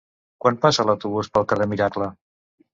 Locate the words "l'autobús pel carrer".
0.87-1.71